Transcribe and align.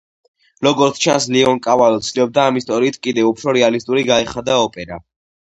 როგორც 0.67 0.95
ჩანს 1.03 1.27
ლეონკავალო 1.35 1.99
ცდილობდა, 2.07 2.47
ამ 2.53 2.57
ისტორიით 2.63 2.99
კიდევ 3.09 3.29
უფრო 3.35 3.55
რეალისტური 3.59 4.07
გაეხადა 4.11 4.59
ოპერა. 4.65 5.01